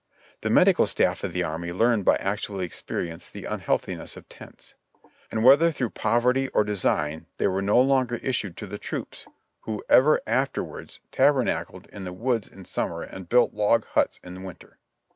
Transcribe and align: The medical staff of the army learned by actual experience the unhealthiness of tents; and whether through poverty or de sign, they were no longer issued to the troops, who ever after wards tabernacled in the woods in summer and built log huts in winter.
The 0.41 0.49
medical 0.49 0.87
staff 0.87 1.23
of 1.23 1.31
the 1.31 1.43
army 1.43 1.71
learned 1.71 2.05
by 2.05 2.15
actual 2.15 2.59
experience 2.59 3.29
the 3.29 3.45
unhealthiness 3.45 4.17
of 4.17 4.27
tents; 4.29 4.73
and 5.29 5.43
whether 5.43 5.71
through 5.71 5.91
poverty 5.91 6.47
or 6.55 6.63
de 6.63 6.75
sign, 6.75 7.27
they 7.37 7.45
were 7.45 7.61
no 7.61 7.79
longer 7.79 8.15
issued 8.15 8.57
to 8.57 8.65
the 8.65 8.79
troops, 8.79 9.27
who 9.59 9.83
ever 9.89 10.19
after 10.25 10.63
wards 10.63 11.01
tabernacled 11.11 11.85
in 11.93 12.03
the 12.03 12.13
woods 12.13 12.47
in 12.47 12.65
summer 12.65 13.03
and 13.03 13.29
built 13.29 13.53
log 13.53 13.85
huts 13.93 14.19
in 14.23 14.41
winter. 14.41 14.79